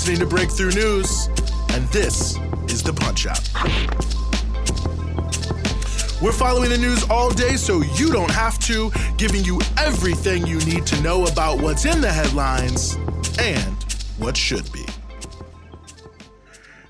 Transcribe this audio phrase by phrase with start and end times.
[0.00, 0.16] 5 p.m.
[0.16, 1.28] You're listening to Breakthrough News,
[1.70, 2.38] and this
[2.68, 3.48] is the Punch Out.
[6.22, 10.58] We're following the news all day so you don't have to, giving you everything you
[10.60, 12.94] need to know about what's in the headlines
[13.38, 13.82] and
[14.18, 14.89] what should be.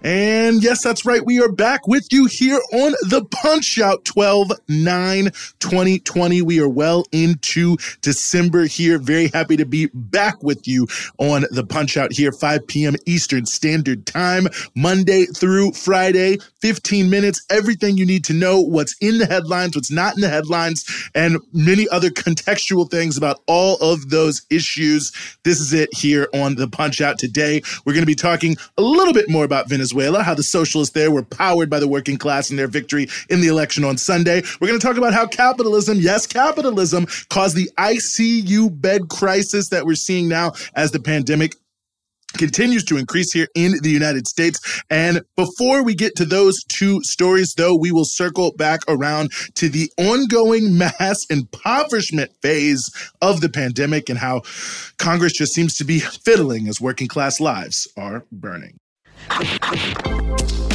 [0.03, 1.25] And yes, that's right.
[1.25, 5.25] We are back with you here on the Punch Out 12 9
[5.59, 6.41] 2020.
[6.41, 8.99] We are well into December here.
[8.99, 10.87] Very happy to be back with you
[11.19, 12.95] on the Punch Out here, 5 p.m.
[13.05, 17.45] Eastern Standard Time, Monday through Friday, 15 minutes.
[17.51, 21.37] Everything you need to know, what's in the headlines, what's not in the headlines, and
[21.53, 25.13] many other contextual things about all of those issues.
[25.45, 27.61] This is it here on the Punch Out today.
[27.85, 29.90] We're going to be talking a little bit more about Venezuela.
[29.91, 33.41] Venezuela, how the socialists there were powered by the working class in their victory in
[33.41, 34.43] the election on Sunday.
[34.61, 39.85] We're going to talk about how capitalism, yes, capitalism, caused the ICU bed crisis that
[39.85, 41.55] we're seeing now as the pandemic
[42.35, 44.61] continues to increase here in the United States.
[44.89, 49.69] And before we get to those two stories, though, we will circle back around to
[49.69, 54.43] the ongoing mass impoverishment phase of the pandemic and how
[54.99, 58.79] Congress just seems to be fiddling as working class lives are burning.
[59.29, 60.70] Cush, cush.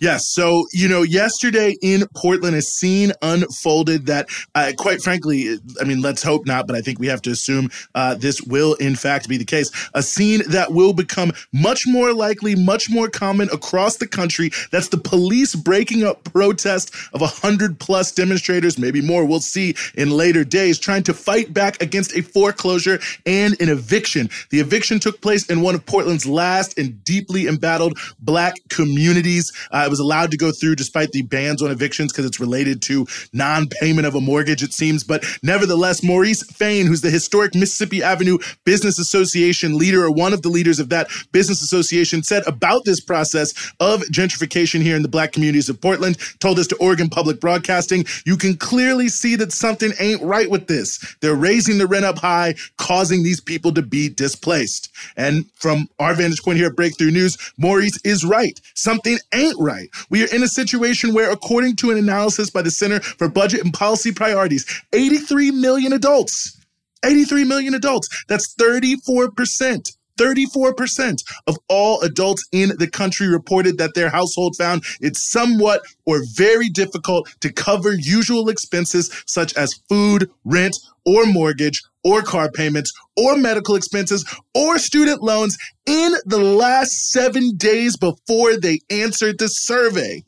[0.00, 0.26] Yes.
[0.28, 6.00] So, you know, yesterday in Portland, a scene unfolded that, uh, quite frankly, I mean,
[6.00, 9.28] let's hope not, but I think we have to assume uh, this will, in fact,
[9.28, 9.70] be the case.
[9.92, 14.50] A scene that will become much more likely, much more common across the country.
[14.72, 20.10] That's the police breaking up protest of 100 plus demonstrators, maybe more, we'll see in
[20.10, 24.30] later days, trying to fight back against a foreclosure and an eviction.
[24.48, 29.52] The eviction took place in one of Portland's last and deeply embattled black communities.
[29.70, 33.06] Uh, was allowed to go through despite the bans on evictions because it's related to
[33.32, 35.04] non-payment of a mortgage, it seems.
[35.04, 40.42] But nevertheless, Maurice Fain, who's the historic Mississippi Avenue Business Association leader or one of
[40.42, 45.08] the leaders of that business association, said about this process of gentrification here in the
[45.08, 49.52] black communities of Portland, told us to Oregon Public Broadcasting, you can clearly see that
[49.52, 51.16] something ain't right with this.
[51.20, 54.90] They're raising the rent up high, causing these people to be displaced.
[55.16, 58.60] And from our vantage point here at Breakthrough News, Maurice is right.
[58.74, 59.90] Something ain't right right.
[60.10, 63.64] We are in a situation where, according to an analysis by the Center for Budget
[63.64, 66.58] and Policy Priorities, 83 million adults,
[67.04, 69.96] 83 million adults, that's 34%.
[70.18, 76.20] 34% of all adults in the country reported that their household found it somewhat or
[76.34, 80.76] very difficult to cover usual expenses such as food, rent,
[81.06, 84.24] or mortgage, or car payments, or medical expenses,
[84.54, 85.56] or student loans
[85.86, 90.22] in the last seven days before they answered the survey.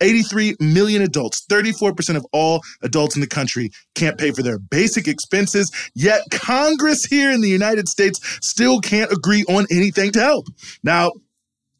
[0.00, 5.06] 83 million adults, 34% of all adults in the country can't pay for their basic
[5.08, 10.46] expenses, yet Congress here in the United States still can't agree on anything to help.
[10.82, 11.12] Now,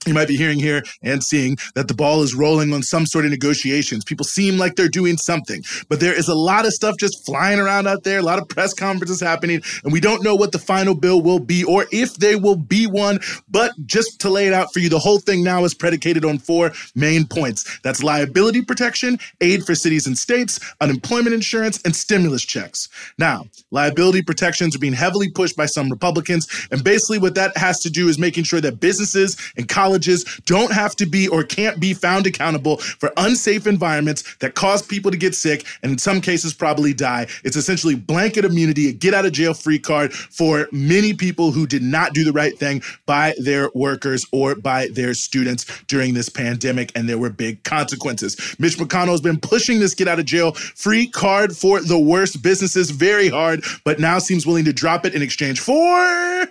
[0.06, 3.24] you might be hearing here and seeing that the ball is rolling on some sort
[3.24, 4.04] of negotiations.
[4.04, 7.58] People seem like they're doing something, but there is a lot of stuff just flying
[7.58, 10.58] around out there, a lot of press conferences happening, and we don't know what the
[10.58, 13.18] final bill will be or if there will be one.
[13.48, 16.38] But just to lay it out for you, the whole thing now is predicated on
[16.38, 22.44] four main points that's liability protection, aid for cities and states, unemployment insurance, and stimulus
[22.44, 22.88] checks.
[23.18, 27.80] Now, liability protections are being heavily pushed by some Republicans, and basically what that has
[27.80, 31.44] to do is making sure that businesses and colleges colleges don't have to be or
[31.44, 35.98] can't be found accountable for unsafe environments that cause people to get sick and in
[35.98, 37.28] some cases probably die.
[37.44, 41.64] It's essentially blanket immunity, a get out of jail free card for many people who
[41.64, 46.28] did not do the right thing by their workers or by their students during this
[46.28, 48.56] pandemic, and there were big consequences.
[48.58, 52.42] Mitch McConnell has been pushing this get out of jail free card for the worst
[52.42, 56.48] businesses very hard, but now seems willing to drop it in exchange for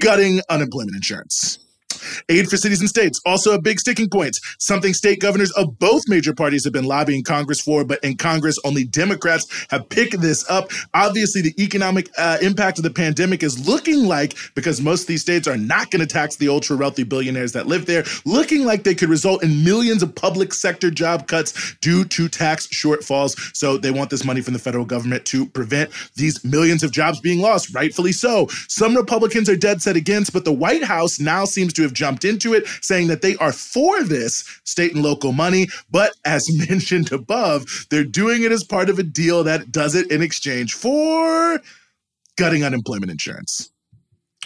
[0.00, 1.58] gutting unemployment insurance.
[2.28, 4.38] Aid for cities and states, also a big sticking point.
[4.58, 8.58] Something state governors of both major parties have been lobbying Congress for, but in Congress,
[8.64, 10.70] only Democrats have picked this up.
[10.94, 15.22] Obviously, the economic uh, impact of the pandemic is looking like, because most of these
[15.22, 18.84] states are not going to tax the ultra wealthy billionaires that live there, looking like
[18.84, 23.56] they could result in millions of public sector job cuts due to tax shortfalls.
[23.56, 27.20] So they want this money from the federal government to prevent these millions of jobs
[27.20, 28.48] being lost, rightfully so.
[28.68, 32.24] Some Republicans are dead set against, but the White House now seems to have jumped
[32.24, 35.68] into it, saying that they are for this state and local money.
[35.90, 40.10] But as mentioned above, they're doing it as part of a deal that does it
[40.10, 41.60] in exchange for
[42.36, 43.70] gutting unemployment insurance.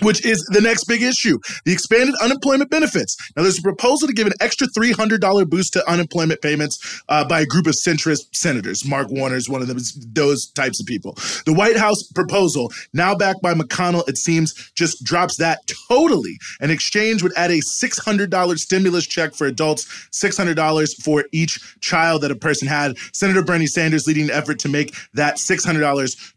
[0.02, 3.16] Which is the next big issue the expanded unemployment benefits.
[3.36, 7.40] Now, there's a proposal to give an extra $300 boost to unemployment payments uh, by
[7.40, 8.84] a group of centrist senators.
[8.84, 11.12] Mark Warner is one of those, those types of people.
[11.46, 16.38] The White House proposal, now backed by McConnell, it seems, just drops that totally.
[16.60, 22.30] An exchange would add a $600 stimulus check for adults, $600 for each child that
[22.30, 22.96] a person had.
[23.12, 25.82] Senator Bernie Sanders leading the effort to make that $600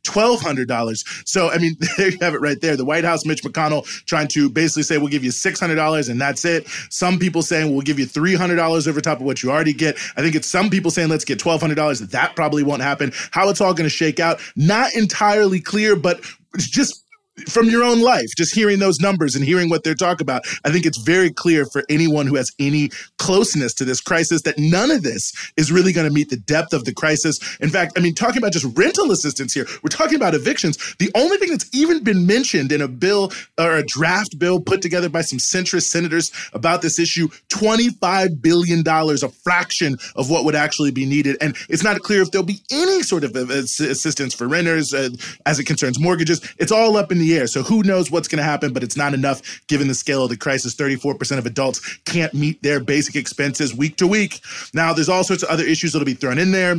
[0.04, 1.28] $1,200.
[1.28, 2.76] So, I mean, there you have it right there.
[2.76, 6.46] The White House, Mitch McConnell trying to basically say we'll give you $600 and that's
[6.46, 6.68] it.
[6.90, 9.96] Some people saying we'll give you $300 over top of what you already get.
[10.18, 12.12] I think it's some people saying let's get $1,200.
[12.12, 13.12] That probably won't happen.
[13.32, 16.20] How it's all going to shake out, not entirely clear, but
[16.54, 17.05] it's just
[17.48, 20.72] from your own life, just hearing those numbers and hearing what they're talking about, I
[20.72, 24.92] think it's very clear for anyone who has any closeness to this crisis that none
[24.92, 27.40] of this is really going to meet the depth of the crisis.
[27.60, 30.96] In fact, I mean, talking about just rental assistance here, we're talking about evictions.
[31.00, 34.82] The only thing that's even been mentioned in a bill or a draft bill put
[34.82, 40.56] together by some centrist senators about this issue, $25 billion, a fraction of what would
[40.56, 41.38] actually be needed.
[41.42, 45.10] And it's not clear if there'll be any sort of assistance for renters uh,
[45.46, 46.42] as it concerns mortgages.
[46.58, 47.48] It's all up in the the air.
[47.48, 50.30] So who knows what's going to happen, but it's not enough given the scale of
[50.30, 50.76] the crisis.
[50.76, 54.42] 34% of adults can't meet their basic expenses week to week.
[54.74, 56.78] Now, there's all sorts of other issues that'll be thrown in there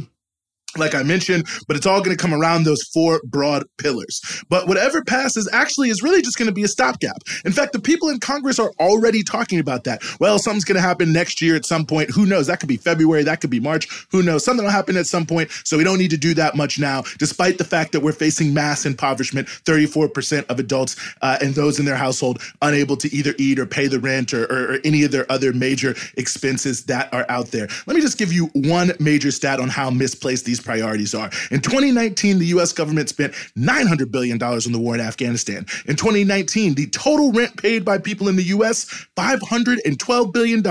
[0.79, 4.21] like I mentioned, but it's all going to come around those four broad pillars.
[4.49, 7.17] But whatever passes actually is really just going to be a stopgap.
[7.45, 10.03] In fact, the people in Congress are already talking about that.
[10.21, 12.11] Well, something's going to happen next year at some point.
[12.11, 12.47] Who knows?
[12.47, 14.07] That could be February, that could be March.
[14.11, 14.45] Who knows?
[14.45, 15.51] Something will happen at some point.
[15.65, 18.55] So we don't need to do that much now, despite the fact that we're facing
[18.55, 23.59] mass impoverishment 34% of adults uh, and those in their household unable to either eat
[23.59, 27.27] or pay the rent or, or, or any of their other major expenses that are
[27.29, 27.69] out there.
[27.87, 31.31] Let me just give you one major stat on how misplaced these priorities are.
[31.51, 32.73] In 2019, the U.S.
[32.73, 35.65] government spent $900 billion on the war in Afghanistan.
[35.87, 40.63] In 2019, the total rent paid by people in the U.S., $512 billion.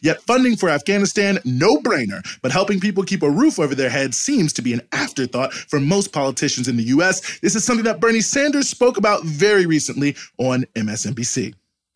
[0.00, 4.16] Yet funding for Afghanistan, no brainer, but helping people keep a roof over their heads
[4.16, 7.38] seems to be an afterthought for most politicians in the U.S.
[7.40, 11.54] This is something that Bernie Sanders spoke about very recently on MSNBC.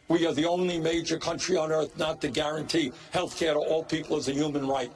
[0.09, 3.85] We are the only major country on earth not to guarantee health care to all
[3.85, 4.91] people as a human right.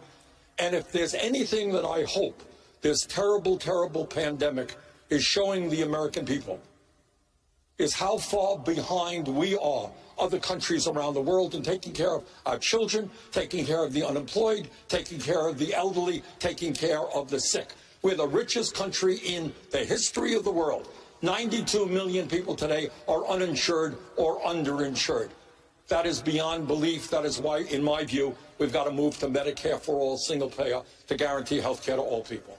[0.59, 2.43] And if there's anything that I hope
[2.83, 4.77] this terrible, terrible pandemic
[5.09, 6.61] is showing the American people,
[7.79, 12.25] is how far behind we are other countries around the world in taking care of
[12.47, 17.29] our children, taking care of the unemployed, taking care of the elderly, taking care of
[17.29, 17.73] the sick.
[18.03, 20.89] We're the richest country in the history of the world.
[21.23, 25.31] 92 million people today are uninsured or underinsured.
[25.93, 27.11] That is beyond belief.
[27.11, 30.49] That is why, in my view, we've got to move to Medicare for all, single
[30.49, 32.59] payer, to guarantee health care to all people.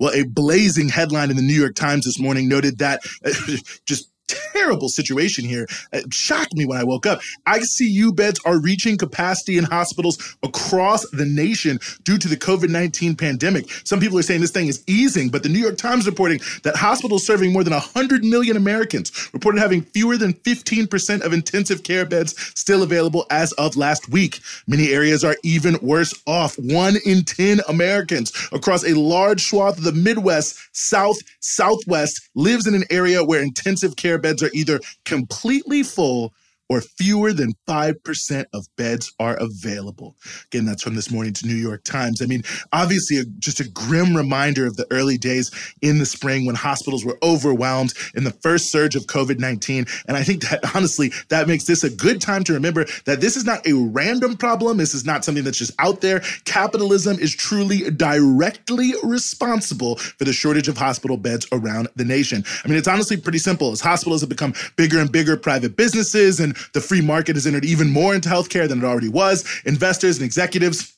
[0.00, 3.00] Well, a blazing headline in the New York Times this morning noted that
[3.86, 4.10] just
[4.56, 5.66] terrible situation here.
[5.92, 7.20] It shocked me when I woke up.
[7.46, 13.16] ICU beds are reaching capacity in hospitals across the nation due to the COVID 19
[13.16, 13.70] pandemic.
[13.84, 16.76] Some people are saying this thing is easing, but the New York Times reporting that
[16.76, 22.06] hospitals serving more than 100 million Americans reported having fewer than 15% of intensive care
[22.06, 24.40] beds still available as of last week.
[24.66, 26.58] Many areas are even worse off.
[26.58, 32.74] One in 10 Americans across a large swath of the Midwest, South, Southwest lives in
[32.74, 36.34] an area where intensive care beds are either completely full
[36.68, 40.16] or fewer than 5% of beds are available.
[40.46, 42.20] Again, that's from this morning's New York Times.
[42.20, 42.42] I mean,
[42.72, 45.50] obviously, a, just a grim reminder of the early days
[45.82, 49.86] in the spring when hospitals were overwhelmed in the first surge of COVID 19.
[50.08, 53.36] And I think that honestly, that makes this a good time to remember that this
[53.36, 54.76] is not a random problem.
[54.76, 56.20] This is not something that's just out there.
[56.44, 62.44] Capitalism is truly directly responsible for the shortage of hospital beds around the nation.
[62.64, 63.70] I mean, it's honestly pretty simple.
[63.70, 67.64] As hospitals have become bigger and bigger private businesses and the free market has entered
[67.64, 69.44] even more into healthcare than it already was.
[69.64, 70.95] Investors and executives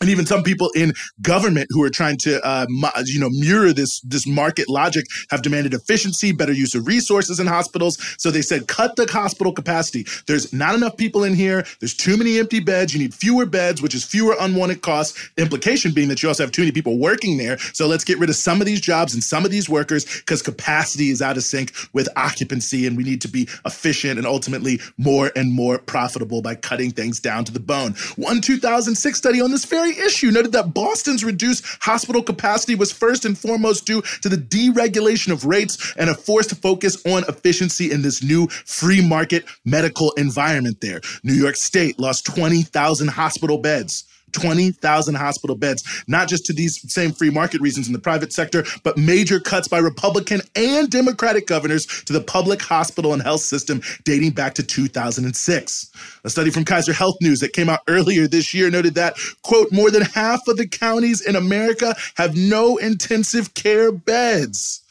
[0.00, 2.66] and even some people in government who are trying to, uh,
[3.06, 7.46] you know, mirror this this market logic have demanded efficiency, better use of resources in
[7.46, 7.98] hospitals.
[8.18, 10.06] So they said, cut the hospital capacity.
[10.26, 11.64] There's not enough people in here.
[11.80, 12.92] There's too many empty beds.
[12.94, 15.30] You need fewer beds, which is fewer unwanted costs.
[15.36, 17.58] Implication being that you also have too many people working there.
[17.58, 20.42] So let's get rid of some of these jobs and some of these workers because
[20.42, 24.80] capacity is out of sync with occupancy, and we need to be efficient and ultimately
[24.98, 27.92] more and more profitable by cutting things down to the bone.
[28.16, 33.24] One 2006 study on this very issue noted that Boston's reduced hospital capacity was first
[33.24, 38.02] and foremost due to the deregulation of rates and a forced focus on efficiency in
[38.02, 41.00] this new free market medical environment there.
[41.22, 44.05] New York State lost 20,000 hospital beds.
[44.36, 48.64] 20,000 hospital beds, not just to these same free market reasons in the private sector,
[48.84, 53.80] but major cuts by Republican and Democratic governors to the public hospital and health system
[54.04, 55.90] dating back to 2006.
[56.24, 59.72] A study from Kaiser Health News that came out earlier this year noted that, quote,
[59.72, 64.82] more than half of the counties in America have no intensive care beds.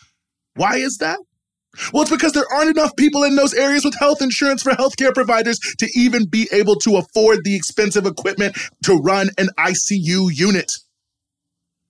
[0.55, 1.19] Why is that?
[1.93, 5.13] Well, it's because there aren't enough people in those areas with health insurance for healthcare
[5.13, 10.71] providers to even be able to afford the expensive equipment to run an ICU unit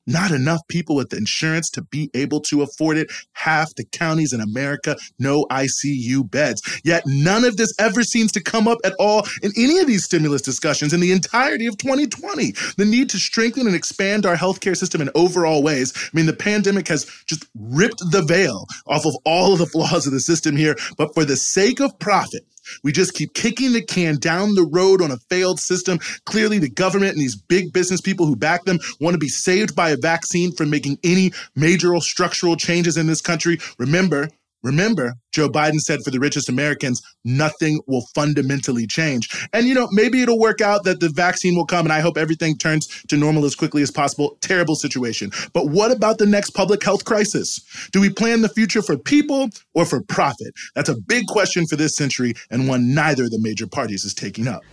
[0.07, 3.11] not enough people with insurance to be able to afford it.
[3.33, 6.61] Half the counties in America, no ICU beds.
[6.83, 10.05] Yet none of this ever seems to come up at all in any of these
[10.05, 12.51] stimulus discussions in the entirety of 2020.
[12.77, 15.93] The need to strengthen and expand our healthcare system in overall ways.
[15.95, 20.05] I mean, the pandemic has just ripped the veil off of all of the flaws
[20.07, 22.45] of the system here, but for the sake of profit,
[22.83, 25.99] we just keep kicking the can down the road on a failed system.
[26.25, 29.75] Clearly, the government and these big business people who back them want to be saved
[29.75, 33.59] by a vaccine from making any major structural changes in this country.
[33.77, 34.29] Remember,
[34.65, 39.29] Remember, Joe Biden said for the richest Americans, nothing will fundamentally change.
[39.53, 42.17] And, you know, maybe it'll work out that the vaccine will come and I hope
[42.17, 44.39] everything turns to normal as quickly as possible.
[44.41, 45.29] Terrible situation.
[45.53, 47.59] But what about the next public health crisis?
[47.91, 50.55] Do we plan the future for people or for profit?
[50.73, 54.15] That's a big question for this century and one neither of the major parties is
[54.15, 54.63] taking up.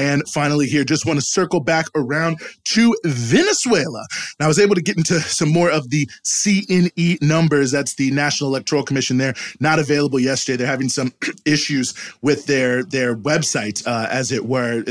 [0.00, 4.06] And finally, here, just want to circle back around to Venezuela.
[4.38, 7.70] Now, I was able to get into some more of the CNE numbers.
[7.70, 9.34] That's the National Electoral Commission there.
[9.60, 10.56] Not available yesterday.
[10.56, 11.12] They're having some
[11.44, 11.92] issues
[12.22, 14.82] with their, their website, uh, as it were.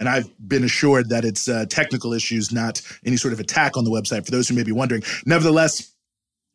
[0.00, 3.84] And I've been assured that it's uh, technical issues, not any sort of attack on
[3.84, 5.04] the website, for those who may be wondering.
[5.24, 5.94] Nevertheless,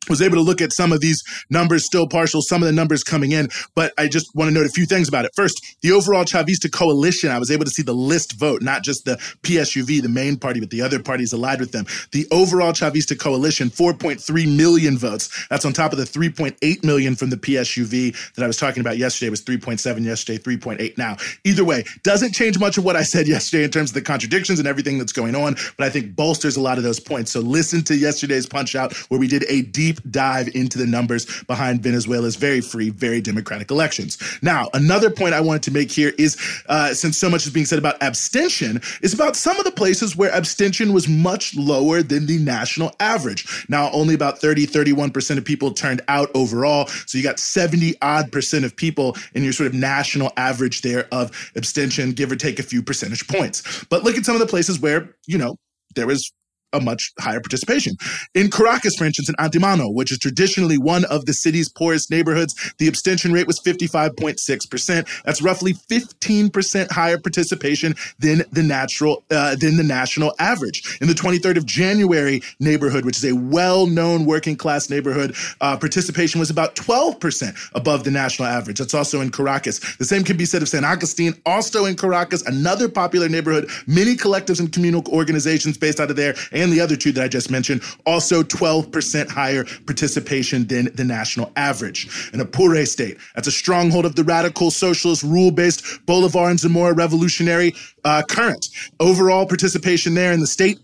[0.08, 3.02] was able to look at some of these numbers still partial, some of the numbers
[3.02, 5.32] coming in, but I just want to note a few things about it.
[5.34, 9.04] First, the overall Chavista coalition, I was able to see the list vote, not just
[9.04, 11.86] the PSUV, the main party, but the other parties allied with them.
[12.12, 15.46] The overall Chavista coalition, 4.3 million votes.
[15.50, 18.98] That's on top of the 3.8 million from the PSUV that I was talking about
[18.98, 19.28] yesterday.
[19.28, 21.16] It was 3.7 yesterday, 3.8 now.
[21.44, 24.58] Either way, doesn't change much of what I said yesterday in terms of the contradictions
[24.58, 27.32] and everything that's going on, but I think bolsters a lot of those points.
[27.32, 30.86] So listen to yesterday's punch out where we did a deep deep dive into the
[30.86, 34.18] numbers behind Venezuela's very free, very democratic elections.
[34.42, 36.36] Now, another point I wanted to make here is
[36.68, 40.16] uh, since so much is being said about abstention, is about some of the places
[40.16, 43.66] where abstention was much lower than the national average.
[43.68, 46.86] Now, only about 30, 31% of people turned out overall.
[47.06, 51.06] So you got 70 odd percent of people in your sort of national average there
[51.12, 53.84] of abstention, give or take a few percentage points.
[53.84, 55.56] But look at some of the places where, you know,
[55.94, 56.32] there was
[56.74, 57.96] a much higher participation.
[58.34, 62.54] In Caracas, for instance, in Antimano, which is traditionally one of the city's poorest neighborhoods,
[62.78, 65.22] the abstention rate was 55.6%.
[65.24, 70.98] That's roughly 15% higher participation than the natural uh, than the national average.
[71.00, 76.40] In the 23rd of January neighborhood, which is a well-known working class neighborhood, uh, participation
[76.40, 78.78] was about 12% above the national average.
[78.78, 79.78] That's also in Caracas.
[79.96, 83.70] The same can be said of San Agustin, also in Caracas, another popular neighborhood.
[83.86, 87.24] Many collectives and communal organizations based out of there and and the other two that
[87.24, 92.30] I just mentioned, also 12% higher participation than the national average.
[92.32, 96.94] In a Apure state, that's a stronghold of the radical socialist rule-based Bolivar and Zamora
[96.94, 98.66] revolutionary uh, current.
[99.00, 100.78] Overall participation there in the state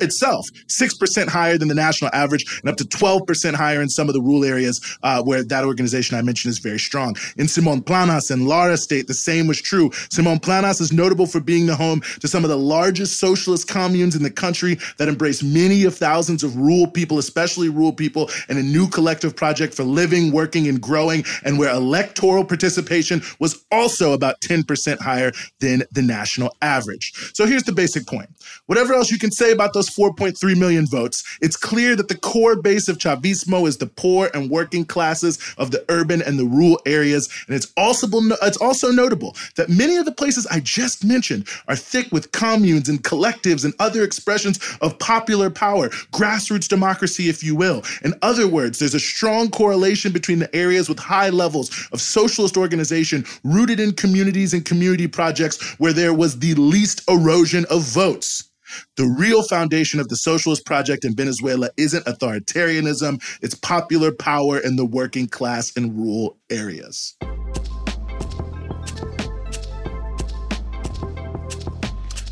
[0.00, 4.14] itself, 6% higher than the national average and up to 12% higher in some of
[4.14, 7.16] the rural areas uh, where that organization I mentioned is very strong.
[7.36, 9.90] In Simon Planas and Lara State, the same was true.
[10.10, 14.16] Simon Planas is notable for being the home to some of the largest socialist communes
[14.16, 18.58] in the country that embrace many of thousands of rural people, especially rural people, and
[18.58, 24.12] a new collective project for living, working, and growing, and where electoral participation was also
[24.12, 27.12] about 10% higher than the national average.
[27.34, 28.28] So here's the basic point.
[28.66, 32.56] Whatever else you can say about those 4.3 million votes, it's clear that the core
[32.56, 36.80] base of Chavismo is the poor and working classes of the urban and the rural
[36.86, 37.28] areas.
[37.46, 38.06] And it's also,
[38.42, 42.88] it's also notable that many of the places I just mentioned are thick with communes
[42.88, 47.82] and collectives and other expressions of popular power, grassroots democracy, if you will.
[48.04, 52.56] In other words, there's a strong correlation between the areas with high levels of socialist
[52.56, 58.51] organization rooted in communities and community projects where there was the least erosion of votes.
[58.96, 64.76] The real foundation of the socialist project in Venezuela isn't authoritarianism, it's popular power in
[64.76, 67.16] the working class and rural areas.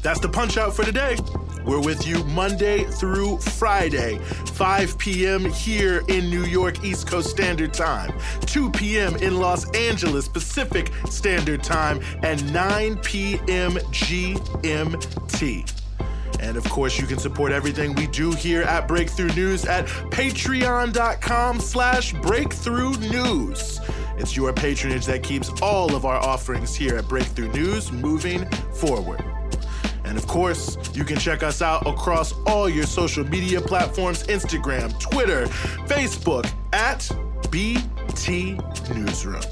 [0.03, 1.17] That's the punch out for today.
[1.67, 5.45] We're with you Monday through Friday, 5 p.m.
[5.45, 8.13] here in New York East Coast Standard Time,
[8.47, 9.17] 2 p.m.
[9.17, 13.73] in Los Angeles Pacific Standard Time, and 9 p.m.
[13.93, 15.80] GMT.
[16.41, 21.61] And of course, you can support everything we do here at Breakthrough News at patreon.com
[21.61, 23.79] slash breakthrough news.
[24.17, 29.23] It's your patronage that keeps all of our offerings here at Breakthrough News moving forward.
[30.05, 34.99] And of course, you can check us out across all your social media platforms Instagram,
[34.99, 35.47] Twitter,
[35.87, 37.09] Facebook at
[37.51, 38.59] BT
[38.95, 39.43] Newsroom.